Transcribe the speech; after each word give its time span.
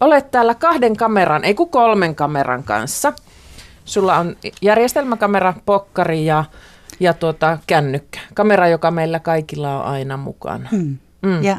olet 0.00 0.30
täällä 0.30 0.54
kahden 0.54 0.96
kameran, 0.96 1.44
ei 1.44 1.54
kun 1.54 1.70
kolmen 1.70 2.14
kameran 2.14 2.62
kanssa. 2.62 3.12
Sulla 3.84 4.16
on 4.16 4.36
järjestelmäkamera, 4.62 5.54
pokkari 5.66 6.26
ja, 6.26 6.44
ja 7.00 7.14
tuota, 7.14 7.58
kännykkä. 7.66 8.20
Kamera, 8.34 8.68
joka 8.68 8.90
meillä 8.90 9.20
kaikilla 9.20 9.82
on 9.82 9.90
aina 9.90 10.16
mukana. 10.16 10.68
Mm. 10.72 10.98
Mm. 11.22 11.42
Ja 11.42 11.56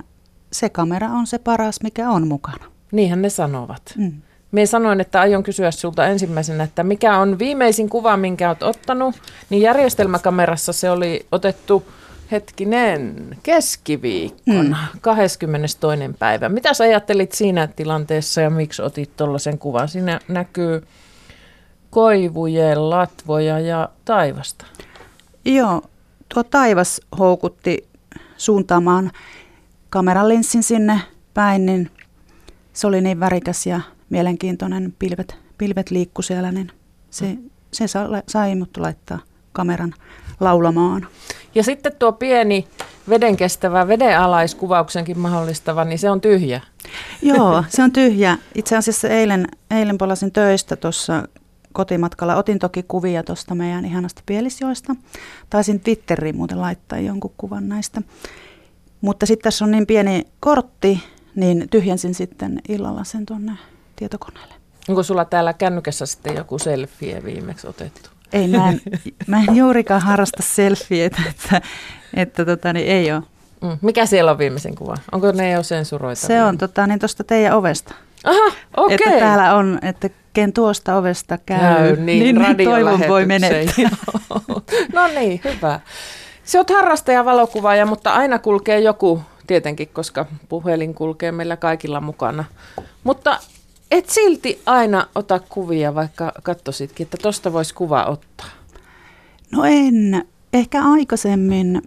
se 0.52 0.70
kamera 0.70 1.08
on 1.08 1.28
se 1.28 1.38
paras, 1.38 1.82
mikä 1.84 2.10
on 2.10 2.28
mukana. 2.28 2.66
Niinhän 2.92 3.22
ne 3.22 3.30
sanovat. 3.30 3.82
Mm. 3.98 4.12
Mie 4.52 4.66
sanoin, 4.66 5.02
että 5.02 5.22
aion 5.22 5.44
kysyä 5.44 5.72
sinulta 5.72 6.06
ensimmäisenä, 6.06 6.64
että 6.64 6.84
mikä 6.84 7.18
on 7.18 7.40
viimeisin 7.40 7.90
kuva, 7.90 8.18
minkä 8.18 8.50
olet 8.50 8.64
ottanut. 8.64 9.16
Niin 9.50 9.62
järjestelmäkamerassa 9.62 10.74
se 10.74 10.90
oli 10.92 11.26
otettu 11.32 11.86
hetkinen 12.32 13.38
keskiviikkona, 13.44 14.78
mm. 14.94 15.00
22. 15.02 15.78
päivä. 16.20 16.50
Mitä 16.50 16.74
sä 16.74 16.84
ajattelit 16.84 17.32
siinä 17.32 17.68
tilanteessa 17.68 18.42
ja 18.42 18.50
miksi 18.50 18.82
otit 18.82 19.16
tuollaisen 19.18 19.58
kuvan? 19.58 19.90
Siinä 19.90 20.20
näkyy 20.28 20.84
koivujen, 21.90 22.90
latvoja 22.90 23.60
ja 23.60 23.90
taivasta. 24.06 24.66
Joo, 25.46 25.82
tuo 26.34 26.44
taivas 26.44 27.02
houkutti 27.20 27.88
suuntaamaan 28.38 29.12
kameralinssin 29.90 30.64
sinne 30.64 31.02
päin, 31.34 31.66
niin 31.66 31.92
se 32.74 32.88
oli 32.88 33.02
niin 33.02 33.20
värikäs 33.20 33.66
ja 33.66 33.82
mielenkiintoinen, 34.10 34.94
pilvet, 35.00 35.36
pilvet 35.58 35.92
liikku 35.92 36.22
siellä, 36.22 36.52
niin 36.52 36.72
se, 37.10 37.38
se 37.74 37.86
sai 38.28 38.56
mut 38.56 38.78
laittaa 38.78 39.20
kameran 39.52 39.94
laulamaan. 40.40 41.08
Ja 41.56 41.64
sitten 41.64 41.92
tuo 42.00 42.12
pieni 42.12 42.68
vedenkestävä, 43.10 43.88
vedenalaiskuvauksenkin 43.88 45.20
mahdollistava, 45.20 45.86
niin 45.86 46.00
se 46.00 46.10
on 46.10 46.22
tyhjä. 46.22 46.62
Joo, 47.22 47.64
se 47.70 47.84
on 47.84 47.92
tyhjä. 47.92 48.38
Itse 48.56 48.78
asiassa 48.78 49.08
eilen, 49.08 49.48
eilen 49.72 49.98
palasin 49.98 50.32
töistä 50.32 50.76
tuossa 50.76 51.28
kotimatkalla. 51.74 52.36
Otin 52.36 52.60
toki 52.60 52.84
kuvia 52.88 53.24
tuosta 53.24 53.56
meidän 53.56 53.86
ihanasta 53.86 54.22
Pielisjoista. 54.26 54.96
Taisin 55.50 55.80
Twitteriin 55.80 56.36
muuten 56.36 56.62
laittaa 56.62 57.00
jonkun 57.00 57.34
kuvan 57.38 57.70
näistä. 57.70 58.02
Mutta 59.02 59.26
sitten 59.26 59.44
tässä 59.44 59.66
on 59.66 59.72
niin 59.72 59.88
pieni 59.88 60.28
kortti, 60.40 61.04
niin 61.36 61.68
tyhjensin 61.70 62.14
sitten 62.14 62.62
illalla 62.70 63.04
sen 63.04 63.26
tuonne 63.26 63.52
tietokoneelle. 63.96 64.54
Onko 64.90 65.04
sulla 65.04 65.26
täällä 65.26 65.54
kännykässä 65.54 66.06
sitten 66.06 66.36
joku 66.36 66.60
selfie 66.60 67.24
viimeksi 67.24 67.68
otettu? 67.68 68.10
Ei, 68.34 68.48
mä 68.48 68.70
en, 68.70 68.82
mä 69.28 69.40
en 69.40 69.56
juurikaan 69.56 70.02
harrasta 70.02 70.44
selfieitä, 70.44 71.22
että, 71.30 71.62
että 72.14 72.46
tota, 72.46 72.74
niin 72.74 72.88
ei 72.88 73.12
ole. 73.12 73.24
Mm. 73.62 73.78
Mikä 73.82 74.06
siellä 74.06 74.32
on 74.32 74.38
viimeisen 74.38 74.76
kuva? 74.76 74.96
Onko 75.12 75.32
ne 75.32 75.52
jo 75.52 75.64
sensuroita? 75.64 76.28
Se 76.28 76.44
on 76.44 76.58
tota, 76.58 76.88
niin 76.88 77.00
tuosta 77.00 77.24
teidän 77.24 77.54
ovesta. 77.54 77.96
Aha, 78.24 78.52
okei. 78.78 78.96
Okay. 78.96 79.14
Että 79.14 79.26
täällä 79.26 79.56
on, 79.56 79.80
että 79.82 80.10
ken 80.34 80.54
tuosta 80.54 80.96
ovesta 80.96 81.38
käy, 81.38 81.60
käy 81.60 81.96
niin, 81.96 82.24
niin, 82.24 82.58
niin 82.58 82.70
toivon 82.70 83.00
voi 83.08 83.26
menettää. 83.26 83.90
no 84.94 85.08
niin, 85.08 85.42
hyvä. 85.44 85.80
Se 86.44 86.60
on 86.60 86.66
harrastaja 86.74 87.26
valokuvaaja, 87.26 87.86
mutta 87.86 88.14
aina 88.14 88.40
kulkee 88.40 88.80
joku 88.80 89.22
tietenkin, 89.48 89.90
koska 89.94 90.26
puhelin 90.50 90.94
kulkee 90.94 91.32
meillä 91.32 91.58
kaikilla 91.58 92.02
mukana. 92.02 92.46
Mutta 93.04 93.40
et 93.92 94.10
silti 94.10 94.62
aina 94.66 95.08
ota 95.16 95.40
kuvia, 95.40 95.96
vaikka 95.96 96.32
katsositkin, 96.44 97.04
että 97.04 97.18
tosta 97.18 97.54
voisi 97.54 97.74
kuva 97.74 98.06
ottaa. 98.06 98.50
No 99.52 99.64
en. 99.64 100.26
Ehkä 100.54 100.84
aikaisemmin 100.84 101.82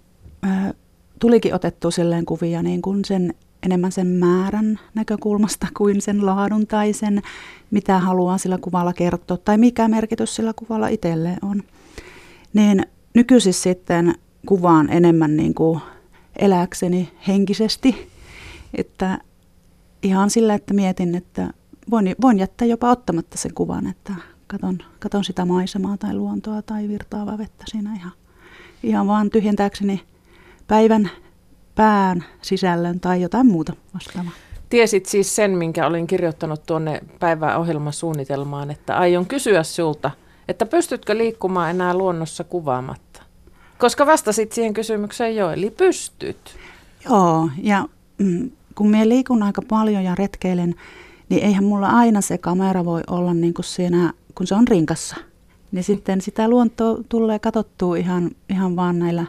äh, 0.46 0.72
tulikin 1.18 1.54
otettu 1.54 1.90
silleen 1.90 2.24
kuvia 2.24 2.62
niin 2.62 2.82
kuin 2.82 3.04
sen 3.04 3.34
enemmän 3.62 3.92
sen 3.92 4.06
määrän 4.06 4.80
näkökulmasta 4.94 5.66
kuin 5.76 6.00
sen 6.00 6.26
laadun 6.26 6.66
tai 6.66 6.92
sen, 6.92 7.22
mitä 7.70 7.98
haluaa 7.98 8.38
sillä 8.38 8.58
kuvalla 8.58 8.92
kertoa 8.92 9.36
tai 9.36 9.58
mikä 9.58 9.88
merkitys 9.88 10.36
sillä 10.36 10.52
kuvalla 10.56 10.88
itselleen 10.88 11.38
on. 11.42 11.62
Niin 12.52 12.86
nykyisin 13.14 13.54
sitten 13.54 14.14
kuvaan 14.46 14.90
enemmän 14.90 15.36
niin 15.36 15.54
kuin 15.54 15.80
eläkseni 16.38 17.12
henkisesti, 17.28 18.10
että 18.74 19.18
ihan 20.02 20.30
sillä, 20.30 20.54
että 20.54 20.74
mietin, 20.74 21.14
että 21.14 21.50
voin, 21.92 22.16
voin 22.20 22.38
jättää 22.38 22.68
jopa 22.68 22.90
ottamatta 22.90 23.38
sen 23.38 23.54
kuvan, 23.54 23.86
että 23.86 24.12
katon, 24.46 24.78
katon 24.98 25.24
sitä 25.24 25.44
maisemaa 25.44 25.96
tai 25.96 26.14
luontoa 26.14 26.62
tai 26.62 26.88
virtaavaa 26.88 27.38
vettä 27.38 27.64
siinä 27.66 27.94
ihan, 27.94 28.12
ihan 28.82 29.06
vaan 29.06 29.30
tyhjentääkseni 29.30 30.02
päivän 30.66 31.10
pään 31.74 32.24
sisällön 32.42 33.00
tai 33.00 33.22
jotain 33.22 33.46
muuta 33.46 33.72
vastaavaa. 33.94 34.32
Tiesit 34.68 35.06
siis 35.06 35.36
sen, 35.36 35.50
minkä 35.50 35.86
olin 35.86 36.06
kirjoittanut 36.06 36.66
tuonne 36.66 37.00
päiväohjelmasuunnitelmaan, 37.20 38.70
että 38.70 38.96
aion 38.96 39.26
kysyä 39.26 39.62
sulta, 39.62 40.10
että 40.48 40.66
pystytkö 40.66 41.16
liikkumaan 41.16 41.70
enää 41.70 41.94
luonnossa 41.94 42.44
kuvaamatta? 42.44 43.22
Koska 43.78 44.06
vastasit 44.06 44.52
siihen 44.52 44.74
kysymykseen 44.74 45.36
jo, 45.36 45.50
eli 45.50 45.70
pystyt. 45.70 46.56
Joo, 47.04 47.48
ja 47.62 47.88
mm, 48.18 48.50
kun 48.74 48.90
minä 48.90 49.08
liikun 49.08 49.42
aika 49.42 49.62
paljon 49.68 50.04
ja 50.04 50.14
retkeilen, 50.14 50.74
niin 51.32 51.44
eihän 51.44 51.64
mulla 51.64 51.88
aina 51.88 52.20
se 52.20 52.38
kamera 52.38 52.84
voi 52.84 53.00
olla 53.10 53.34
niin 53.34 53.54
kuin 53.54 53.64
siinä, 53.64 54.12
kun 54.34 54.46
se 54.46 54.54
on 54.54 54.68
rinkassa. 54.68 55.16
Niin 55.72 55.84
sitten 55.84 56.20
sitä 56.20 56.48
luontoa 56.48 56.98
tulee 57.08 57.38
katsottua 57.38 57.96
ihan, 57.96 58.30
ihan 58.48 58.76
vaan 58.76 58.98
näillä, 58.98 59.26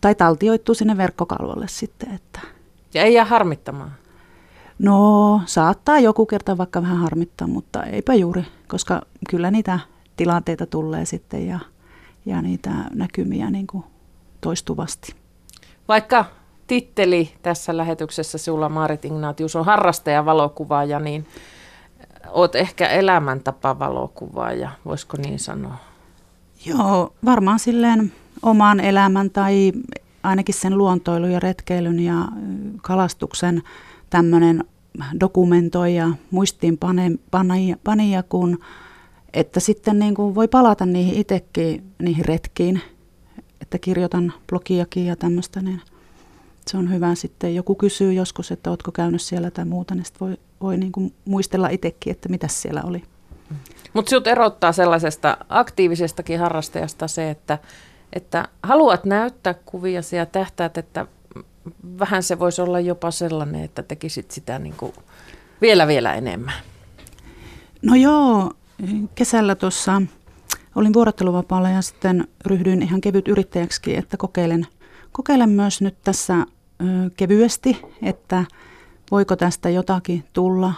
tai 0.00 0.14
taltioittuu 0.14 0.74
sinne 0.74 0.96
verkkokalvolle 0.96 1.68
sitten. 1.68 2.14
Että. 2.14 2.40
Ja 2.94 3.02
ei 3.02 3.14
jää 3.14 3.24
harmittamaan? 3.24 3.92
No, 4.78 5.40
saattaa 5.46 5.98
joku 5.98 6.26
kerta 6.26 6.58
vaikka 6.58 6.82
vähän 6.82 6.98
harmittaa, 6.98 7.48
mutta 7.48 7.82
eipä 7.82 8.14
juuri, 8.14 8.44
koska 8.68 9.02
kyllä 9.28 9.50
niitä 9.50 9.78
tilanteita 10.16 10.66
tulee 10.66 11.04
sitten 11.04 11.46
ja, 11.46 11.58
ja 12.26 12.42
niitä 12.42 12.70
näkymiä 12.94 13.50
niin 13.50 13.66
kuin 13.66 13.84
toistuvasti. 14.40 15.14
Vaikka 15.88 16.24
titteli 16.72 17.32
tässä 17.42 17.76
lähetyksessä 17.76 18.38
sulla 18.38 18.68
Maarit 18.68 19.04
Ignatius 19.04 19.56
on 19.56 19.64
harrastaja 19.64 20.24
valokuvaaja, 20.24 20.98
niin 20.98 21.26
oot 22.30 22.54
ehkä 22.54 22.88
elämäntapa 22.88 23.78
valokuvaaja, 23.78 24.70
voisiko 24.84 25.16
niin 25.16 25.38
sanoa? 25.38 25.76
Joo, 26.66 27.12
varmaan 27.24 27.58
silleen 27.58 28.12
oman 28.42 28.80
elämän 28.80 29.30
tai 29.30 29.72
ainakin 30.22 30.54
sen 30.54 30.78
luontoilun 30.78 31.30
ja 31.30 31.40
retkeilyn 31.40 32.00
ja 32.00 32.14
kalastuksen 32.82 33.62
tämmöinen 34.10 34.64
dokumentoija, 35.20 36.08
muistiinpanija, 36.30 38.22
kun 38.28 38.58
että 39.32 39.60
sitten 39.60 39.98
niin 39.98 40.14
kuin 40.14 40.34
voi 40.34 40.48
palata 40.48 40.86
niihin 40.86 41.14
itsekin, 41.14 41.84
niihin 42.02 42.24
retkiin, 42.24 42.80
että 43.60 43.78
kirjoitan 43.78 44.32
blogiakin 44.48 45.06
ja 45.06 45.16
tämmöistä, 45.16 45.60
niin 45.60 45.80
se 46.66 46.76
on 46.76 46.92
hyvä 46.92 47.14
sitten. 47.14 47.54
Joku 47.54 47.74
kysyy 47.74 48.12
joskus, 48.12 48.52
että 48.52 48.70
oletko 48.70 48.92
käynyt 48.92 49.22
siellä 49.22 49.50
tai 49.50 49.64
muuta, 49.64 49.94
niin 49.94 50.04
voi, 50.20 50.36
voi 50.60 50.76
niin 50.76 50.92
kuin 50.92 51.14
muistella 51.24 51.68
itsekin, 51.68 52.10
että 52.10 52.28
mitä 52.28 52.48
siellä 52.48 52.82
oli. 52.82 53.02
Mutta 53.92 54.08
sinut 54.08 54.26
erottaa 54.26 54.72
sellaisesta 54.72 55.36
aktiivisestakin 55.48 56.38
harrastajasta 56.38 57.08
se, 57.08 57.30
että, 57.30 57.58
että 58.12 58.48
haluat 58.62 59.04
näyttää 59.04 59.54
kuvia 59.54 60.00
ja 60.16 60.26
tähtäät, 60.26 60.78
että 60.78 61.06
vähän 61.98 62.22
se 62.22 62.38
voisi 62.38 62.62
olla 62.62 62.80
jopa 62.80 63.10
sellainen, 63.10 63.64
että 63.64 63.82
tekisit 63.82 64.30
sitä 64.30 64.58
niin 64.58 64.74
kuin 64.76 64.92
vielä 65.60 65.86
vielä 65.86 66.14
enemmän. 66.14 66.54
No 67.82 67.94
joo, 67.94 68.50
kesällä 69.14 69.54
tuossa 69.54 70.02
olin 70.74 70.92
vuorotteluvapaalla 70.92 71.70
ja 71.70 71.82
sitten 71.82 72.28
ryhdyin 72.46 72.82
ihan 72.82 73.00
kevyt 73.00 73.28
yrittäjäksi, 73.28 73.96
että 73.96 74.16
kokeilen– 74.16 74.66
kokeilen 75.12 75.50
myös 75.50 75.80
nyt 75.80 75.96
tässä 76.04 76.34
ö, 76.36 76.44
kevyesti, 77.16 77.82
että 78.02 78.44
voiko 79.10 79.36
tästä 79.36 79.70
jotakin 79.70 80.24
tulla 80.32 80.72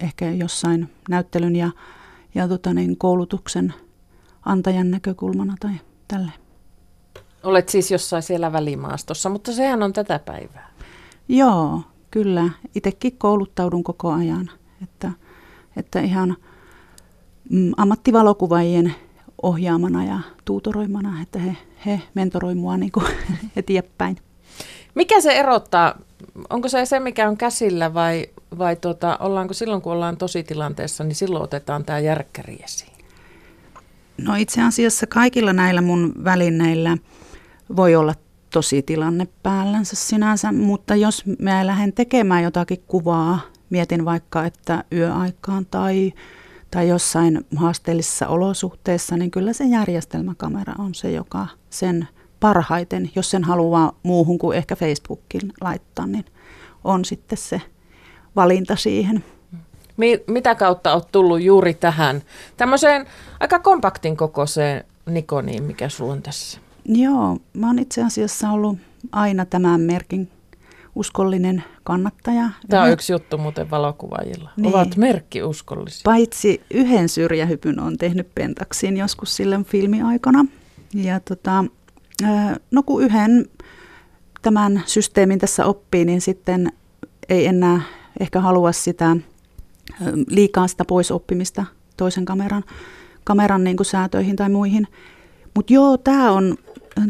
ehkä 0.00 0.30
jossain 0.30 0.88
näyttelyn 1.08 1.56
ja, 1.56 1.70
ja 2.34 2.48
tota 2.48 2.74
niin, 2.74 2.96
koulutuksen 2.96 3.74
antajan 4.44 4.90
näkökulmana 4.90 5.54
tai 5.60 5.72
tälle. 6.08 6.32
Olet 7.42 7.68
siis 7.68 7.90
jossain 7.90 8.22
siellä 8.22 8.52
välimaastossa, 8.52 9.28
mutta 9.30 9.52
sehän 9.52 9.82
on 9.82 9.92
tätä 9.92 10.18
päivää. 10.18 10.70
Joo, 11.28 11.82
kyllä. 12.10 12.50
Itsekin 12.74 13.18
kouluttaudun 13.18 13.84
koko 13.84 14.12
ajan. 14.12 14.50
Että, 14.82 15.10
että 15.76 16.00
ihan 16.00 16.36
mm, 17.50 17.72
ammattivalokuvaajien 17.76 18.94
ohjaamana 19.42 20.04
ja 20.04 20.18
tuutoroimana, 20.44 21.22
että 21.22 21.38
he, 21.38 21.56
he 21.86 22.02
mentoroi 22.14 22.54
mua 22.54 22.76
niin 22.76 22.92
kuin 22.92 23.06
eteenpäin. 23.56 24.16
Mikä 24.94 25.20
se 25.20 25.32
erottaa? 25.32 25.98
Onko 26.50 26.68
se 26.68 26.86
se, 26.86 27.00
mikä 27.00 27.28
on 27.28 27.36
käsillä 27.36 27.94
vai, 27.94 28.26
vai 28.58 28.76
tuota, 28.76 29.16
ollaanko 29.20 29.54
silloin, 29.54 29.82
kun 29.82 29.92
ollaan 29.92 30.16
tositilanteessa, 30.16 31.04
niin 31.04 31.14
silloin 31.14 31.44
otetaan 31.44 31.84
tämä 31.84 31.98
järkkäri 31.98 32.58
esiin? 32.64 32.92
No 34.18 34.34
itse 34.34 34.62
asiassa 34.62 35.06
kaikilla 35.06 35.52
näillä 35.52 35.80
mun 35.80 36.12
välineillä 36.24 36.96
voi 37.76 37.96
olla 37.96 38.14
tosi 38.50 38.82
tilanne 38.82 39.28
päällänsä 39.42 39.96
sinänsä, 39.96 40.52
mutta 40.52 40.96
jos 40.96 41.24
mä 41.38 41.66
lähden 41.66 41.92
tekemään 41.92 42.42
jotakin 42.42 42.82
kuvaa, 42.86 43.40
mietin 43.70 44.04
vaikka, 44.04 44.44
että 44.44 44.84
yöaikaan 44.92 45.66
tai, 45.66 46.12
tai 46.70 46.88
jossain 46.88 47.46
haasteellisissa 47.56 48.28
olosuhteissa, 48.28 49.16
niin 49.16 49.30
kyllä 49.30 49.52
se 49.52 49.64
järjestelmäkamera 49.64 50.74
on 50.78 50.94
se, 50.94 51.10
joka 51.10 51.46
sen 51.70 52.08
parhaiten, 52.40 53.10
jos 53.16 53.30
sen 53.30 53.44
haluaa 53.44 53.92
muuhun 54.02 54.38
kuin 54.38 54.58
ehkä 54.58 54.76
Facebookin 54.76 55.52
laittaa, 55.60 56.06
niin 56.06 56.24
on 56.84 57.04
sitten 57.04 57.38
se 57.38 57.62
valinta 58.36 58.76
siihen. 58.76 59.24
Mitä 60.26 60.54
kautta 60.54 60.94
olet 60.94 61.12
tullut 61.12 61.42
juuri 61.42 61.74
tähän 61.74 62.22
tämmöiseen 62.56 63.06
aika 63.40 63.58
kompaktin 63.58 64.16
kokoiseen 64.16 64.84
Nikoniin, 65.06 65.62
mikä 65.62 65.88
sulla 65.88 66.12
on 66.12 66.22
tässä? 66.22 66.60
Joo, 66.84 67.36
mä 67.52 67.66
oon 67.66 67.78
itse 67.78 68.04
asiassa 68.04 68.50
ollut 68.50 68.78
aina 69.12 69.44
tämän 69.44 69.80
merkin 69.80 70.30
uskollinen 70.94 71.64
kannattaja. 71.84 72.50
Tämä 72.68 72.82
on 72.82 72.90
yksi 72.90 73.12
juttu 73.12 73.38
muuten 73.38 73.70
valokuvaajilla. 73.70 74.50
Niin. 74.56 74.74
Ovat 74.74 74.96
merkkiuskollisia. 74.96 76.02
Paitsi 76.04 76.60
yhden 76.70 77.08
syrjähypyn 77.08 77.80
on 77.80 77.96
tehnyt 77.96 78.34
Pentaksiin 78.34 78.96
joskus 78.96 79.36
silloin 79.36 79.64
filmiaikana. 79.64 80.44
Ja 80.94 81.20
tota, 81.20 81.64
no 82.70 82.82
kun 82.82 83.02
yhden 83.02 83.46
tämän 84.42 84.82
systeemin 84.86 85.38
tässä 85.38 85.66
oppii, 85.66 86.04
niin 86.04 86.20
sitten 86.20 86.72
ei 87.28 87.46
enää 87.46 87.80
ehkä 88.20 88.40
halua 88.40 88.72
sitä 88.72 89.16
liikaa 90.28 90.68
sitä 90.68 90.84
pois 90.84 91.10
oppimista 91.10 91.64
toisen 91.96 92.24
kameran, 92.24 92.64
kameran 93.24 93.64
niin 93.64 93.76
kuin 93.76 93.86
säätöihin 93.86 94.36
tai 94.36 94.48
muihin. 94.48 94.86
Mutta 95.54 95.72
joo, 95.72 95.96
tämä 95.96 96.32
on, 96.32 96.56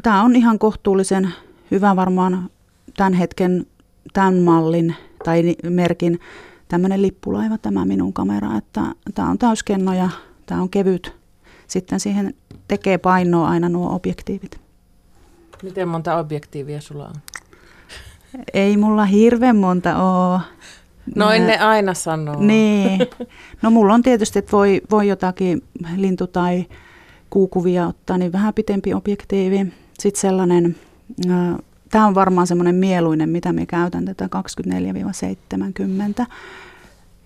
tää 0.03 0.23
on 0.23 0.37
ihan 0.37 0.59
kohtuullisen 0.59 1.35
hyvä 1.71 1.97
varmaan 1.97 2.50
tämän 2.97 3.12
hetken, 3.12 3.67
tämän 4.12 4.38
mallin 4.38 4.94
tai 5.24 5.56
merkin 5.62 6.20
tämmöinen 6.68 7.02
lippulaiva 7.02 7.58
tämä 7.58 7.84
minun 7.84 8.12
kamera, 8.12 8.56
että 8.56 8.80
tämä 9.14 9.30
on 9.30 9.38
täyskenno 9.38 9.92
ja 9.92 10.08
tämä 10.46 10.62
on 10.62 10.70
kevyt. 10.70 11.14
Sitten 11.66 12.00
siihen 12.00 12.34
tekee 12.68 12.98
painoa 12.98 13.48
aina 13.48 13.68
nuo 13.68 13.94
objektiivit. 13.94 14.60
Miten 15.62 15.88
monta 15.88 16.18
objektiivia 16.18 16.80
sulla 16.80 17.04
on? 17.06 17.14
Ei 18.54 18.76
mulla 18.76 19.04
hirveän 19.04 19.56
monta 19.56 20.02
ole. 20.02 20.40
Noin 21.14 21.46
ne 21.46 21.58
aina 21.58 21.94
sanoo. 21.94 22.40
Niin. 22.40 23.00
No 23.62 23.70
mulla 23.70 23.94
on 23.94 24.02
tietysti, 24.02 24.38
että 24.38 24.52
voi, 24.52 24.80
voi 24.90 25.08
jotakin 25.08 25.62
lintu- 25.96 26.26
tai 26.26 26.66
kuukuvia 27.30 27.86
ottaa, 27.86 28.18
niin 28.18 28.32
vähän 28.32 28.54
pitempi 28.54 28.94
objektiivi. 28.94 29.72
Sitten 29.98 30.20
sellainen, 30.20 30.76
tämä 31.90 32.06
on 32.06 32.14
varmaan 32.14 32.46
semmoinen 32.46 32.75
mieluinen, 32.75 33.28
mitä 33.28 33.52
me 33.52 33.66
käytän, 33.66 34.04
tätä 34.04 34.28
24-70. 36.22 36.26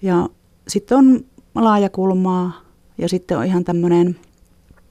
Ja 0.03 0.29
sitten 0.69 0.99
on 0.99 1.25
laajakulmaa 1.55 2.61
ja 2.99 3.09
sitten 3.09 3.39
on 3.39 3.45
ihan 3.45 3.65
tämmöinen 3.65 4.17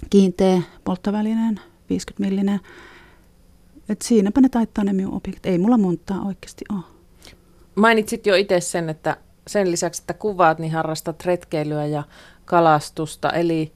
kiinteä 0.10 0.62
polttovälinen 0.84 1.60
50 1.90 2.30
millinen. 2.30 2.60
Et 3.90 4.02
siinäpä 4.02 4.42
ne 4.42 4.50
taittaa 4.50 4.84
ne 4.84 4.94
minun 4.94 5.14
objektit. 5.14 5.46
Ei 5.46 5.58
mulla 5.58 5.78
montaa 5.78 6.22
oikeasti 6.26 6.66
ole. 6.74 6.84
Mainitsit 7.76 8.26
jo 8.26 8.36
itse 8.36 8.62
sen, 8.62 8.90
että 8.90 9.18
sen 9.48 9.72
lisäksi, 9.72 10.02
että 10.02 10.14
kuvaat, 10.14 10.60
niin 10.60 10.72
harrastat 10.72 11.26
retkeilyä 11.26 11.86
ja 11.86 12.04
kalastusta, 12.46 13.30
eli 13.30 13.72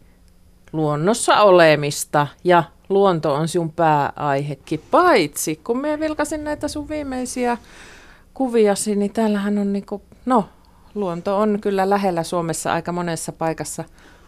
luonnossa 0.74 1.42
olemista 1.42 2.28
ja 2.44 2.64
luonto 2.90 3.34
on 3.34 3.48
sinun 3.48 3.72
pääaihekin. 3.72 4.82
Paitsi 4.92 5.56
kun 5.64 5.78
me 5.78 6.00
vilkasin 6.00 6.44
näitä 6.44 6.68
sun 6.68 6.90
viimeisiä 6.90 7.58
kuviasi, 8.34 8.96
niin 8.96 9.14
täällähän 9.14 9.58
on 9.58 9.74
niinku, 9.74 10.02
no 10.26 10.50
luonto 10.96 11.38
on 11.38 11.58
kyllä 11.62 11.90
lähellä 11.90 12.24
Suomessa 12.24 12.74
aika 12.74 12.92
monessa 12.92 13.32
paikassa. 13.32 13.84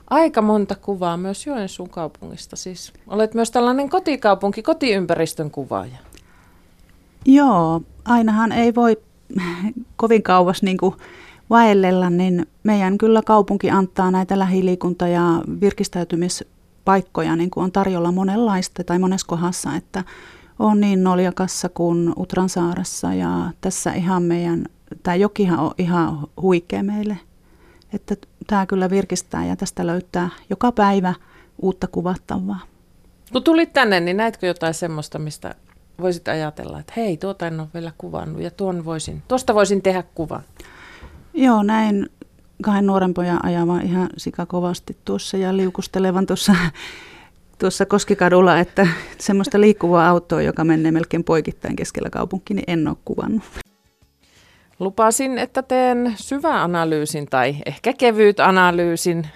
Aika 0.09 0.41
monta 0.41 0.75
kuvaa 0.75 1.17
myös 1.17 1.47
Joensuun 1.47 1.89
kaupungista. 1.89 2.55
Siis 2.55 2.93
olet 3.07 3.33
myös 3.33 3.51
tällainen 3.51 3.89
kotikaupunki, 3.89 4.61
kotiympäristön 4.61 5.51
kuvaaja. 5.51 5.97
Joo, 7.25 7.81
ainahan 8.05 8.51
ei 8.51 8.75
voi 8.75 8.97
kovin 9.95 10.23
kauas 10.23 10.63
niin 10.63 10.77
kuin 10.77 10.95
vaellella, 11.49 12.09
niin 12.09 12.45
meidän 12.63 12.97
kyllä 12.97 13.21
kaupunki 13.25 13.69
antaa 13.69 14.11
näitä 14.11 14.35
lähiliikunta- 14.35 15.07
ja 15.07 15.41
virkistäytymispaikkoja 16.79 17.35
niin 17.35 17.49
kuin 17.49 17.63
on 17.63 17.71
tarjolla 17.71 18.11
monenlaista 18.11 18.83
tai 18.83 18.99
monessa 18.99 19.27
kohdassa, 19.27 19.75
että 19.75 20.03
on 20.59 20.79
niin 20.79 21.03
Noljakassa 21.03 21.69
kuin 21.69 22.13
Utransaarassa 22.17 23.13
ja 23.13 23.51
tässä 23.61 23.93
ihan 23.93 24.23
meidän, 24.23 24.65
tämä 25.03 25.15
jokihan 25.15 25.59
on 25.59 25.71
ihan 25.77 26.27
huikea 26.41 26.83
meille, 26.83 27.17
että 27.93 28.15
tämä 28.47 28.65
kyllä 28.65 28.89
virkistää 28.89 29.45
ja 29.45 29.55
tästä 29.55 29.87
löytää 29.87 30.29
joka 30.49 30.71
päivä 30.71 31.13
uutta 31.61 31.87
kuvattavaa. 31.87 32.59
Kun 33.31 33.43
tulit 33.43 33.73
tänne, 33.73 33.99
niin 33.99 34.17
näitkö 34.17 34.47
jotain 34.47 34.73
semmoista, 34.73 35.19
mistä 35.19 35.55
voisit 36.01 36.27
ajatella, 36.27 36.79
että 36.79 36.93
hei, 36.95 37.17
tuota 37.17 37.47
en 37.47 37.59
ole 37.59 37.67
vielä 37.73 37.91
kuvannut 37.97 38.41
ja 38.41 38.51
tuon 38.51 38.85
voisin, 38.85 39.21
tuosta 39.27 39.53
voisin 39.53 39.81
tehdä 39.81 40.03
kuvan? 40.15 40.43
Joo, 41.33 41.63
näin 41.63 42.09
kahden 42.63 42.85
nuoren 42.85 43.13
pojan 43.13 43.45
ajavan 43.45 43.81
ihan 43.81 44.09
sikakovasti 44.17 44.97
tuossa 45.05 45.37
ja 45.37 45.57
liukustelevan 45.57 46.25
tuossa, 46.25 46.55
tuossa 47.59 47.85
Koskikadulla, 47.85 48.59
että 48.59 48.87
semmoista 49.17 49.61
liikkuvaa 49.61 50.09
autoa, 50.09 50.41
joka 50.41 50.63
menee 50.63 50.91
melkein 50.91 51.23
poikittain 51.23 51.75
keskellä 51.75 52.09
kaupunkia, 52.09 52.55
niin 52.55 52.63
en 52.67 52.87
ole 52.87 52.97
kuvannut. 53.05 53.43
Lupasin, 54.79 55.37
että 55.37 55.63
teen 55.63 56.15
analyysin 56.61 57.25
tai 57.25 57.55
ehkä 57.65 57.93
kevyt 57.93 58.39
analyysin 58.39 59.27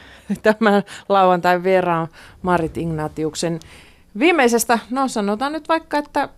tämän 0.44 0.84
lauantai 1.10 1.64
vieraan 1.64 2.08
Marit 2.42 2.78
Ignatiuksen 2.78 3.60
viimeisestä, 4.20 4.80
no 4.90 5.08
sanotaan 5.08 5.52
nyt 5.52 5.70
vaikka, 5.70 5.98
että 5.98 6.30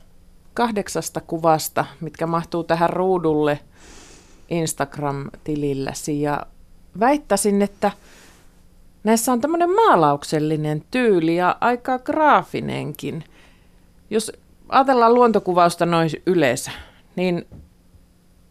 kahdeksasta 0.54 1.22
kuvasta, 1.22 1.86
mitkä 2.02 2.28
mahtuu 2.28 2.64
tähän 2.64 2.90
ruudulle 2.90 3.60
Instagram-tililläsi. 4.50 6.22
Ja 6.22 6.46
väittäisin, 7.00 7.62
että 7.62 7.92
näissä 9.04 9.32
on 9.32 9.42
tämmöinen 9.42 9.76
maalauksellinen 9.76 10.84
tyyli 10.92 11.36
ja 11.36 11.58
aika 11.62 12.00
graafinenkin. 12.00 13.24
Jos 14.10 14.32
ajatellaan 14.70 15.14
luontokuvausta 15.14 15.86
noin 15.86 16.10
yleensä, 16.26 16.72
niin 17.16 17.48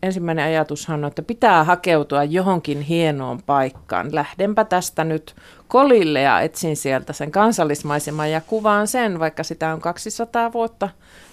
ensimmäinen 0.02 0.44
ajatushan 0.44 1.04
on, 1.04 1.08
että 1.08 1.22
pitää 1.22 1.64
hakeutua 1.64 2.24
johonkin 2.24 2.80
hienoon 2.80 3.42
paikkaan. 3.42 4.14
Lähdenpä 4.14 4.64
tästä 4.64 5.04
nyt 5.04 5.36
kolille 5.68 6.20
ja 6.20 6.40
etsin 6.40 6.76
sieltä 6.76 7.12
sen 7.12 7.30
kansallismaiseman 7.30 8.30
ja 8.30 8.40
kuvaan 8.40 8.86
sen, 8.86 9.18
vaikka 9.18 9.42
sitä 9.42 9.72
on 9.72 9.80
200 9.80 10.52
vuotta 10.52 10.88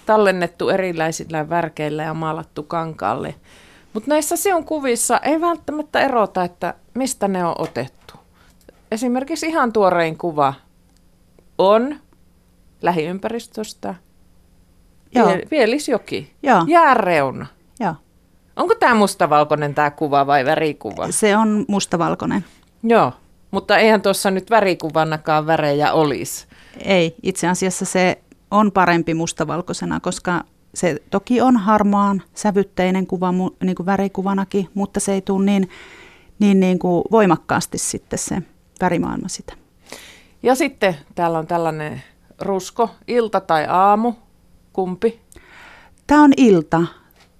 tallennettu 0.06 0.68
erilaisilla 0.68 1.48
värkeillä 1.48 2.02
ja 2.02 2.14
maalattu 2.14 2.62
kankaalle. 2.62 3.34
Mutta 3.92 4.08
näissä 4.10 4.36
siun 4.36 4.64
kuvissa 4.64 5.18
ei 5.18 5.40
välttämättä 5.40 6.00
erota, 6.00 6.44
että 6.44 6.74
mistä 6.94 7.28
ne 7.28 7.44
on 7.44 7.54
otettu. 7.58 8.14
Esimerkiksi 8.90 9.46
ihan 9.46 9.72
tuorein 9.72 10.18
kuva 10.18 10.54
on 11.58 11.96
lähiympäristöstä 12.82 13.94
Joo. 15.14 15.28
Pielisjoki, 15.50 16.32
Joo. 16.42 16.64
jääreuna. 16.68 17.46
Joo. 17.80 17.94
Onko 18.56 18.74
tämä 18.74 18.94
mustavalkoinen 18.94 19.74
tämä 19.74 19.90
kuva 19.90 20.26
vai 20.26 20.44
värikuva? 20.44 21.10
Se 21.10 21.36
on 21.36 21.64
mustavalkoinen. 21.68 22.44
Joo, 22.82 23.12
mutta 23.50 23.78
eihän 23.78 24.02
tuossa 24.02 24.30
nyt 24.30 24.50
värikuvanakaan 24.50 25.46
värejä 25.46 25.92
olisi. 25.92 26.46
Ei, 26.84 27.14
itse 27.22 27.48
asiassa 27.48 27.84
se 27.84 28.18
on 28.50 28.72
parempi 28.72 29.14
mustavalkoisena, 29.14 30.00
koska 30.00 30.44
se 30.74 30.96
toki 31.10 31.40
on 31.40 31.56
harmaan 31.56 32.22
sävytteinen 32.34 33.06
kuva 33.06 33.32
niin 33.64 33.76
kuin 33.76 33.86
värikuvanakin, 33.86 34.68
mutta 34.74 35.00
se 35.00 35.12
ei 35.12 35.20
tule 35.20 35.44
niin, 35.44 35.68
niin, 36.38 36.60
niin 36.60 36.78
kuin 36.78 37.04
voimakkaasti 37.10 37.78
sitten 37.78 38.18
se 38.18 38.42
värimaailma 38.80 39.28
sitä. 39.28 39.54
Ja 40.42 40.54
sitten 40.54 40.96
täällä 41.14 41.38
on 41.38 41.46
tällainen 41.46 42.02
rusko, 42.40 42.90
ilta 43.08 43.40
tai 43.40 43.66
aamu, 43.68 44.12
kumpi? 44.72 45.20
Tämä 46.06 46.22
on 46.22 46.32
ilta. 46.36 46.82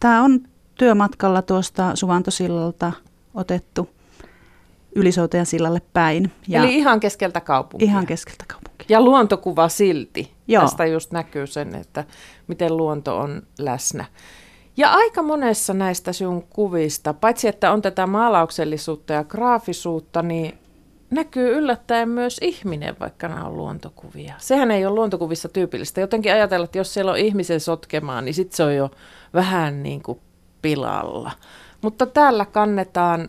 Tämä 0.00 0.22
on 0.22 0.40
työmatkalla 0.74 1.42
tuosta 1.42 1.96
Suvantosillalta 1.96 2.92
otettu 3.34 3.88
Ylisouteen 4.94 5.46
sillalle 5.46 5.82
päin. 5.92 6.32
Ja 6.48 6.62
Eli 6.62 6.74
ihan 6.74 7.00
keskeltä 7.00 7.40
kaupunkia. 7.40 7.86
Ihan 7.88 8.06
keskeltä 8.06 8.44
kaupunkia. 8.48 8.71
Ja 8.92 9.00
luontokuva 9.00 9.68
silti. 9.68 10.32
Joo. 10.48 10.62
Tästä 10.62 10.86
just 10.86 11.12
näkyy 11.12 11.46
sen, 11.46 11.74
että 11.74 12.04
miten 12.46 12.76
luonto 12.76 13.18
on 13.18 13.42
läsnä. 13.58 14.04
Ja 14.76 14.92
aika 14.92 15.22
monessa 15.22 15.74
näistä 15.74 16.12
sun 16.12 16.42
kuvista, 16.42 17.14
paitsi 17.14 17.48
että 17.48 17.72
on 17.72 17.82
tätä 17.82 18.06
maalauksellisuutta 18.06 19.12
ja 19.12 19.24
graafisuutta, 19.24 20.22
niin 20.22 20.58
näkyy 21.10 21.56
yllättäen 21.56 22.08
myös 22.08 22.38
ihminen, 22.42 22.96
vaikka 23.00 23.28
nämä 23.28 23.44
on 23.44 23.56
luontokuvia. 23.56 24.34
Sehän 24.38 24.70
ei 24.70 24.86
ole 24.86 24.94
luontokuvissa 24.94 25.48
tyypillistä. 25.48 26.00
Jotenkin 26.00 26.32
ajatella, 26.32 26.64
että 26.64 26.78
jos 26.78 26.94
siellä 26.94 27.12
on 27.12 27.18
ihmisen 27.18 27.60
sotkemaa, 27.60 28.20
niin 28.20 28.34
sitten 28.34 28.56
se 28.56 28.64
on 28.64 28.76
jo 28.76 28.90
vähän 29.34 29.82
niin 29.82 30.02
kuin 30.02 30.20
pilalla. 30.62 31.30
Mutta 31.82 32.06
täällä 32.06 32.44
kannetaan 32.44 33.28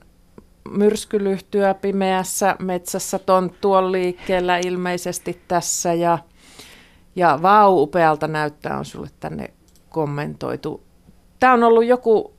myrskylyhtyä 0.70 1.74
pimeässä 1.74 2.56
metsässä, 2.60 3.20
tonttu 3.20 3.74
on 3.74 3.92
liikkeellä 3.92 4.58
ilmeisesti 4.58 5.42
tässä 5.48 5.94
ja, 5.94 6.20
ja 7.16 7.40
vau, 7.42 7.82
upealta 7.82 8.28
näyttää 8.28 8.78
on 8.78 8.86
sulle 8.86 9.10
tänne 9.20 9.54
kommentoitu. 9.90 10.84
Tämä 11.40 11.54
on 11.54 11.64
ollut 11.64 11.86
joku, 11.86 12.34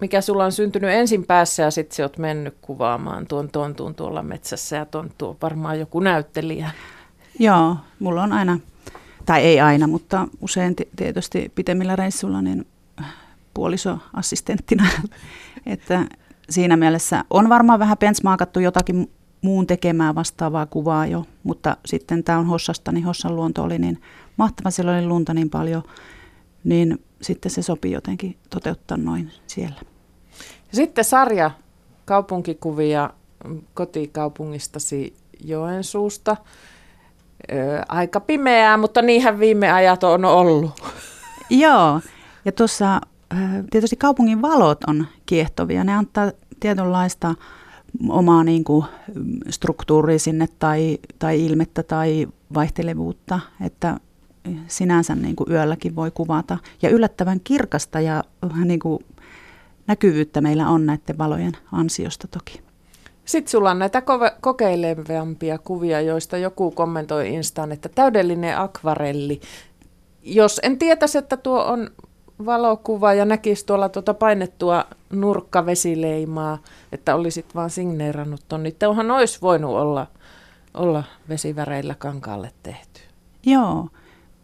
mikä 0.00 0.20
sulla 0.20 0.44
on 0.44 0.52
syntynyt 0.52 0.90
ensin 0.90 1.26
päässä 1.26 1.62
ja 1.62 1.70
sitten 1.70 1.96
sä 1.96 2.02
oot 2.02 2.18
mennyt 2.18 2.56
kuvaamaan 2.60 3.26
tuon 3.26 3.48
tontun 3.50 3.94
tuolla 3.94 4.22
metsässä 4.22 4.76
ja 4.76 4.86
tonttu 4.86 5.28
on 5.28 5.36
varmaan 5.42 5.80
joku 5.80 6.00
näyttelijä. 6.00 6.70
Joo, 7.38 7.76
mulla 7.98 8.22
on 8.22 8.32
aina, 8.32 8.58
tai 9.26 9.42
ei 9.42 9.60
aina, 9.60 9.86
mutta 9.86 10.28
usein 10.40 10.76
tietysti 10.96 11.52
pitemmillä 11.54 11.96
reissulla 11.96 12.42
niin 12.42 12.66
puolisoassistenttina, 13.54 14.86
että 15.66 16.06
siinä 16.50 16.76
mielessä 16.76 17.24
on 17.30 17.48
varmaan 17.48 17.78
vähän 17.78 17.98
benchmarkattu 17.98 18.60
jotakin 18.60 19.10
muun 19.42 19.66
tekemää 19.66 20.14
vastaavaa 20.14 20.66
kuvaa 20.66 21.06
jo, 21.06 21.24
mutta 21.42 21.76
sitten 21.86 22.24
tämä 22.24 22.38
on 22.38 22.46
Hossasta, 22.46 22.92
niin 22.92 23.04
Hossan 23.04 23.36
luonto 23.36 23.62
oli 23.62 23.78
niin 23.78 24.02
mahtava, 24.36 24.70
siellä 24.70 24.92
oli 24.92 25.06
lunta 25.06 25.34
niin 25.34 25.50
paljon, 25.50 25.82
niin 26.64 27.04
sitten 27.22 27.50
se 27.50 27.62
sopii 27.62 27.92
jotenkin 27.92 28.36
toteuttaa 28.50 28.96
noin 28.96 29.30
siellä. 29.46 29.80
Sitten 30.72 31.04
sarja 31.04 31.50
kaupunkikuvia 32.04 33.10
kotikaupungistasi 33.74 35.14
Joensuusta. 35.44 36.36
Ö, 37.52 37.54
aika 37.88 38.20
pimeää, 38.20 38.76
mutta 38.76 39.02
niinhän 39.02 39.38
viime 39.38 39.72
ajat 39.72 40.04
on 40.04 40.24
ollut. 40.24 40.80
Joo, 41.50 42.00
ja 42.44 42.52
tuossa 42.52 43.00
tietysti 43.70 43.96
kaupungin 43.96 44.42
valot 44.42 44.84
on 44.84 45.06
kiehtovia. 45.26 45.84
Ne 45.84 45.94
antaa 45.94 46.32
tietynlaista 46.60 47.34
omaa 48.08 48.44
niin 48.44 48.64
kuin, 48.64 48.86
struktuuria 49.50 50.18
sinne 50.18 50.48
tai, 50.58 50.98
tai 51.18 51.46
ilmettä 51.46 51.82
tai 51.82 52.28
vaihtelevuutta, 52.54 53.40
että 53.60 53.96
sinänsä 54.66 55.14
niin 55.14 55.36
kuin 55.36 55.50
yölläkin 55.50 55.96
voi 55.96 56.10
kuvata. 56.10 56.58
Ja 56.82 56.90
yllättävän 56.90 57.40
kirkasta 57.44 58.00
ja 58.00 58.24
niin 58.64 58.80
kuin, 58.80 58.98
näkyvyyttä 59.86 60.40
meillä 60.40 60.68
on 60.68 60.86
näiden 60.86 61.18
valojen 61.18 61.52
ansiosta 61.72 62.28
toki. 62.28 62.60
Sitten 63.24 63.50
sulla 63.50 63.70
on 63.70 63.78
näitä 63.78 64.00
kove- 64.00 64.36
kokeilevampia 64.40 65.58
kuvia, 65.58 66.00
joista 66.00 66.38
joku 66.38 66.70
kommentoi 66.70 67.34
Instaan, 67.34 67.72
että 67.72 67.88
täydellinen 67.88 68.58
akvarelli. 68.58 69.40
Jos 70.22 70.60
en 70.62 70.78
tietäisi, 70.78 71.18
että 71.18 71.36
tuo 71.36 71.64
on 71.64 71.90
valokuva 72.44 73.14
ja 73.14 73.24
näkisi 73.24 73.66
tuolla 73.66 73.88
tuota 73.88 74.14
painettua 74.14 74.84
nurkkavesileimaa, 75.10 76.58
että 76.92 77.14
olisit 77.14 77.54
vaan 77.54 77.70
signeerannut 77.70 78.40
ton, 78.48 78.62
niin 78.62 78.76
onhan 78.86 79.10
olisi 79.10 79.38
voinut 79.42 79.70
olla, 79.70 80.06
olla 80.74 81.04
vesiväreillä 81.28 81.94
kankaalle 81.94 82.52
tehty. 82.62 83.00
Joo, 83.46 83.88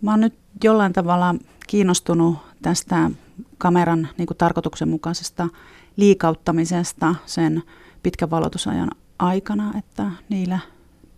mä 0.03 0.11
oon 0.11 0.21
nyt 0.21 0.35
jollain 0.65 0.93
tavalla 0.93 1.35
kiinnostunut 1.67 2.39
tästä 2.63 3.11
kameran 3.59 4.09
niin 4.19 4.27
kuin 4.27 4.39
tarkoituksenmukaisesta 4.39 5.49
liikauttamisesta 5.97 7.15
sen 7.27 7.63
pitkän 8.03 8.31
valotusajan 8.31 8.91
aikana, 9.19 9.73
että 9.79 10.11
niillä 10.29 10.59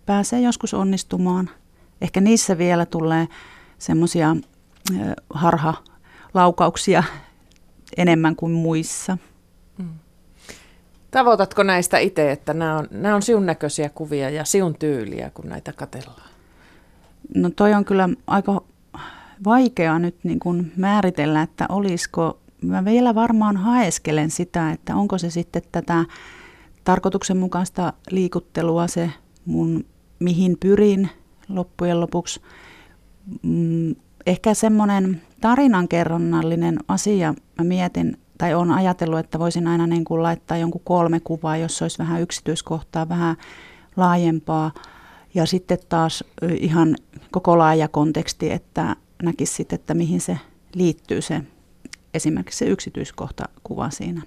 pääsee 0.06 0.40
joskus 0.40 0.74
onnistumaan. 0.74 1.50
Ehkä 2.00 2.20
niissä 2.20 2.58
vielä 2.58 2.86
tulee 2.86 3.28
semmoisia 3.78 4.36
harha 5.34 5.74
laukauksia 6.34 7.02
enemmän 7.96 8.36
kuin 8.36 8.52
muissa. 8.52 9.18
Mm. 9.78 9.88
Tavoitatko 11.10 11.62
näistä 11.62 11.98
itse, 11.98 12.32
että 12.32 12.54
nämä 12.54 12.78
on, 12.78 12.88
nämä 12.90 13.14
on 13.14 13.22
siun 13.22 13.46
näköisiä 13.46 13.88
kuvia 13.88 14.30
ja 14.30 14.44
siun 14.44 14.74
tyyliä, 14.74 15.30
kun 15.34 15.48
näitä 15.48 15.72
katellaan? 15.72 16.30
No 17.34 17.50
toi 17.50 17.74
on 17.74 17.84
kyllä 17.84 18.08
aika 18.26 18.62
vaikea 19.44 19.98
nyt 19.98 20.16
niin 20.22 20.40
kuin 20.40 20.72
määritellä, 20.76 21.42
että 21.42 21.66
olisiko, 21.68 22.38
mä 22.62 22.84
vielä 22.84 23.14
varmaan 23.14 23.56
haeskelen 23.56 24.30
sitä, 24.30 24.70
että 24.70 24.96
onko 24.96 25.18
se 25.18 25.30
sitten 25.30 25.62
tätä 25.72 26.04
tarkoituksenmukaista 26.84 27.92
liikuttelua 28.10 28.86
se 28.86 29.10
mun, 29.44 29.84
mihin 30.18 30.56
pyrin 30.60 31.10
loppujen 31.48 32.00
lopuksi. 32.00 32.40
Ehkä 34.26 34.54
semmoinen 34.54 35.22
tarinankerronnallinen 35.40 36.78
asia, 36.88 37.34
mä 37.58 37.64
mietin 37.64 38.16
tai 38.38 38.54
on 38.54 38.70
ajatellut, 38.70 39.18
että 39.18 39.38
voisin 39.38 39.66
aina 39.66 39.86
niin 39.86 40.04
kuin 40.04 40.22
laittaa 40.22 40.56
jonkun 40.56 40.80
kolme 40.84 41.20
kuvaa, 41.20 41.56
jos 41.56 41.82
olisi 41.82 41.98
vähän 41.98 42.22
yksityiskohtaa, 42.22 43.08
vähän 43.08 43.36
laajempaa. 43.96 44.72
Ja 45.34 45.46
sitten 45.46 45.78
taas 45.88 46.24
ihan 46.58 46.96
koko 47.30 47.58
laaja 47.58 47.88
konteksti, 47.88 48.52
että 48.52 48.96
näkisi 49.22 49.54
sitten, 49.54 49.80
että 49.80 49.94
mihin 49.94 50.20
se 50.20 50.38
liittyy 50.74 51.22
se 51.22 51.40
esimerkiksi 52.14 52.58
se 52.58 52.64
yksityiskohta 52.64 53.48
kuva 53.62 53.90
siinä. 53.90 54.22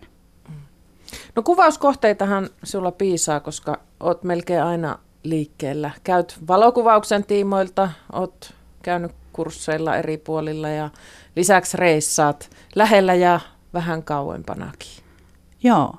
No 1.36 1.44
kuvauskohteitahan 1.44 2.50
sulla 2.64 2.92
piisaa, 2.92 3.40
koska 3.40 3.80
oot 4.00 4.24
melkein 4.24 4.64
aina 4.64 5.00
liikkeellä. 5.24 5.92
Käyt 6.04 6.40
valokuvauksen 6.48 7.26
tiimoilta, 7.26 7.90
oot 8.14 8.54
käynyt 8.82 9.12
kursseilla 9.34 9.96
eri 9.96 10.18
puolilla 10.18 10.70
ja 10.70 10.90
lisäksi 11.36 11.78
reissaat 11.78 12.50
lähellä 12.76 13.14
ja 13.14 13.40
vähän 13.74 14.04
kauempanakin. 14.04 15.04
Joo, 15.64 15.96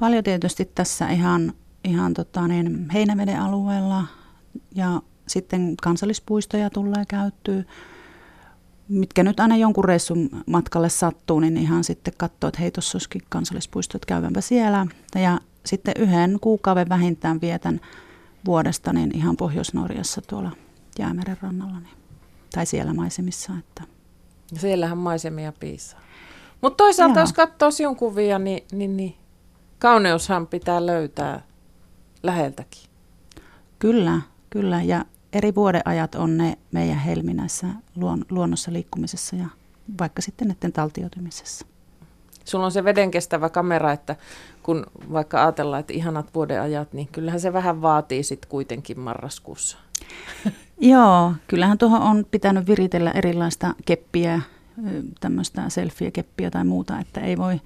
paljon 0.00 0.24
tietysti 0.24 0.70
tässä 0.74 1.08
ihan, 1.08 1.52
ihan 1.84 2.14
tota 2.14 2.48
niin, 2.48 2.90
Heinäveden 2.90 3.40
alueella 3.40 4.04
ja 4.74 5.02
sitten 5.28 5.74
kansallispuistoja 5.82 6.70
tulee 6.70 7.04
käyttöön. 7.08 7.66
Mitkä 8.88 9.22
nyt 9.22 9.40
aina 9.40 9.56
jonkun 9.56 9.84
reissun 9.84 10.30
matkalle 10.46 10.88
sattuu, 10.88 11.40
niin 11.40 11.56
ihan 11.56 11.84
sitten 11.84 12.14
katsoo, 12.16 12.48
että 12.48 12.60
hei, 12.60 12.70
tuossa 12.70 12.96
olisikin 12.96 13.22
kansallispuistot, 13.28 14.06
käyvänpä 14.06 14.40
siellä. 14.40 14.86
Ja 15.14 15.40
sitten 15.66 15.94
yhden 15.98 16.38
kuukauden 16.40 16.88
vähintään 16.88 17.40
vietän 17.40 17.80
vuodesta 18.46 18.92
niin 18.92 19.16
ihan 19.16 19.36
Pohjois-Norjassa 19.36 20.20
tuolla 20.20 20.50
Jäämeren 20.98 21.36
rannalla. 21.42 21.80
Niin 21.80 22.03
tai 22.54 22.66
siellä 22.66 22.94
maisemissa. 22.94 23.52
Että. 23.58 23.82
Siellähän 24.56 24.98
maisemia 24.98 25.52
piisaa. 25.60 26.00
Mutta 26.60 26.76
toisaalta, 26.76 27.18
Joo. 27.18 27.22
jos 27.22 27.32
katsoo 27.32 27.70
sinun 27.70 27.96
kuvia, 27.96 28.38
niin, 28.38 28.64
niin, 28.72 28.96
niin 28.96 29.16
kauneushan 29.78 30.46
pitää 30.46 30.86
löytää 30.86 31.42
läheltäkin. 32.22 32.82
Kyllä, 33.78 34.20
kyllä. 34.50 34.82
Ja 34.82 35.04
eri 35.32 35.54
vuodeajat 35.54 36.14
on 36.14 36.36
ne 36.36 36.58
meidän 36.72 36.98
helminässä 36.98 37.66
luon, 37.96 38.24
luonnossa 38.30 38.72
liikkumisessa 38.72 39.36
ja 39.36 39.46
vaikka 40.00 40.22
sitten 40.22 40.48
näiden 40.48 40.72
taltioitumisessa. 40.72 41.66
Sulla 42.44 42.64
on 42.64 42.72
se 42.72 42.84
vedenkestävä 42.84 43.48
kamera, 43.48 43.92
että 43.92 44.16
kun 44.62 44.86
vaikka 45.12 45.42
ajatellaan, 45.42 45.80
että 45.80 45.92
ihanat 45.92 46.34
vuodeajat, 46.34 46.92
niin 46.92 47.08
kyllähän 47.08 47.40
se 47.40 47.52
vähän 47.52 47.82
vaatii 47.82 48.22
sitten 48.22 48.50
kuitenkin 48.50 49.00
marraskuussa. 49.00 49.78
Joo, 50.80 51.32
kyllähän 51.46 51.78
tuohon 51.78 52.02
on 52.02 52.26
pitänyt 52.30 52.66
viritellä 52.66 53.10
erilaista 53.10 53.74
keppiä, 53.84 54.40
tämmöistä 55.20 55.68
selfie-keppiä 55.68 56.50
tai 56.50 56.64
muuta, 56.64 56.98
että 56.98 57.20
ei 57.20 57.38
voi, 57.38 57.60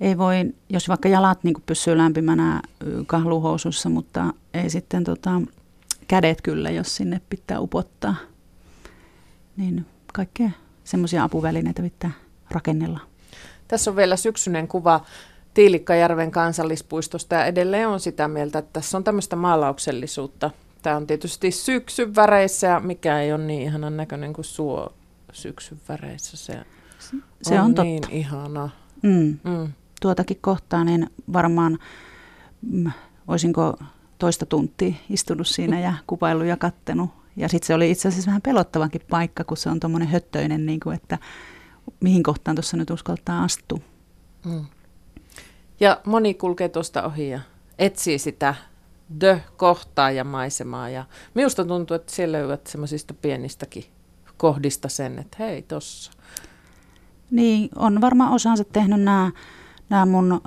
ei 0.00 0.18
voi 0.18 0.54
jos 0.68 0.88
vaikka 0.88 1.08
jalat 1.08 1.44
niin 1.44 1.54
pysyy 1.66 1.98
lämpimänä 1.98 2.62
kahluhousussa, 3.06 3.88
mutta 3.88 4.34
ei 4.54 4.70
sitten 4.70 5.04
tota, 5.04 5.42
kädet 6.08 6.42
kyllä, 6.42 6.70
jos 6.70 6.96
sinne 6.96 7.20
pitää 7.30 7.60
upottaa. 7.60 8.14
Niin 9.56 9.86
kaikkea 10.12 10.50
semmoisia 10.84 11.24
apuvälineitä 11.24 11.82
pitää 11.82 12.10
rakennella. 12.50 13.00
Tässä 13.68 13.90
on 13.90 13.96
vielä 13.96 14.16
syksyinen 14.16 14.68
kuva 14.68 15.00
Tiilikkajärven 15.54 16.30
kansallispuistosta 16.30 17.34
ja 17.34 17.44
edelleen 17.44 17.88
on 17.88 18.00
sitä 18.00 18.28
mieltä, 18.28 18.58
että 18.58 18.72
tässä 18.72 18.96
on 18.96 19.04
tämmöistä 19.04 19.36
maalauksellisuutta 19.36 20.50
Tämä 20.82 20.96
on 20.96 21.06
tietysti 21.06 21.50
syksyn 21.50 22.14
väreissä 22.14 22.66
ja 22.66 22.80
mikä 22.80 23.20
ei 23.20 23.32
ole 23.32 23.44
niin 23.44 23.62
ihanan 23.62 23.96
näköinen 23.96 24.32
kuin 24.32 24.44
suo 24.44 24.92
syksyn 25.32 25.80
väreissä. 25.88 26.36
Se, 26.36 26.60
se 27.42 27.60
on, 27.60 27.64
on 27.64 27.74
niin 27.84 28.02
totta. 28.02 28.16
ihana. 28.16 28.70
Mm. 29.02 29.38
Mm. 29.44 29.72
Tuotakin 30.00 30.38
kohtaa 30.40 30.84
niin 30.84 31.10
varmaan 31.32 31.78
mm, 32.70 32.92
olisinko 33.28 33.78
toista 34.18 34.46
tuntia 34.46 34.94
istunut 35.10 35.46
siinä 35.46 35.80
ja 35.80 35.94
kuvailu 36.06 36.44
ja 36.44 36.56
kattenut. 36.56 37.10
Ja 37.36 37.48
sitten 37.48 37.66
se 37.66 37.74
oli 37.74 37.90
itse 37.90 38.08
asiassa 38.08 38.26
vähän 38.26 38.42
pelottavankin 38.42 39.00
paikka, 39.10 39.44
kun 39.44 39.56
se 39.56 39.70
on 39.70 39.80
tuommoinen 39.80 40.08
höttöinen, 40.08 40.66
niin 40.66 40.80
kuin, 40.80 40.96
että 40.96 41.18
mihin 42.00 42.22
kohtaan 42.22 42.54
tuossa 42.56 42.76
nyt 42.76 42.90
uskaltaa 42.90 43.42
astua. 43.42 43.78
Mm. 44.44 44.66
Ja 45.80 46.00
moni 46.06 46.34
kulkee 46.34 46.68
tuosta 46.68 47.02
ohi 47.02 47.28
ja 47.28 47.40
etsii 47.78 48.18
sitä 48.18 48.54
dö-kohtaa 49.20 50.10
ja 50.10 50.24
maisemaa. 50.24 50.88
Ja 50.88 51.04
minusta 51.34 51.64
tuntuu, 51.64 51.94
että 51.94 52.12
siellä 52.12 52.38
löydät 52.38 52.66
semmoisista 52.66 53.14
pienistäkin 53.14 53.84
kohdista 54.36 54.88
sen, 54.88 55.18
että 55.18 55.36
hei 55.38 55.62
tossa. 55.62 56.12
Niin, 57.30 57.68
on 57.76 58.00
varmaan 58.00 58.32
osansa 58.32 58.64
tehnyt 58.64 59.00
nämä 59.00 59.30
nämä 59.90 60.06
mun 60.06 60.40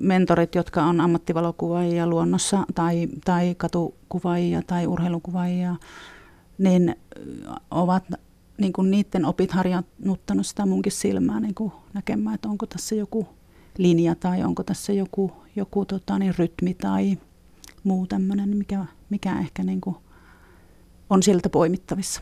mentorit, 0.00 0.54
jotka 0.54 0.82
on 0.82 1.00
ammattivalokuvaajia 1.00 2.06
luonnossa 2.06 2.64
tai, 2.74 3.08
tai 3.24 3.54
katukuvaajia 3.54 4.62
tai 4.66 4.86
urheilukuvaajia, 4.86 5.76
niin 6.58 6.96
ovat 7.70 8.04
niin 8.58 8.72
kuin 8.72 8.90
niiden 8.90 9.24
opit 9.24 9.50
harjoittanut 9.50 10.46
sitä 10.46 10.66
munkin 10.66 10.92
silmää 10.92 11.40
niin 11.40 11.54
kuin 11.54 11.72
näkemään, 11.92 12.34
että 12.34 12.48
onko 12.48 12.66
tässä 12.66 12.94
joku 12.94 13.28
linja 13.78 14.14
tai 14.14 14.44
onko 14.44 14.62
tässä 14.62 14.92
joku, 14.92 15.32
joku 15.56 15.84
tota, 15.84 16.18
niin 16.18 16.34
rytmi 16.38 16.74
tai 16.74 17.18
muu 17.84 18.06
tämmöinen, 18.06 18.56
mikä, 18.56 18.84
mikä 19.10 19.38
ehkä 19.38 19.62
niin 19.62 19.80
kuin 19.80 19.96
on 21.10 21.22
sieltä 21.22 21.48
poimittavissa. 21.48 22.20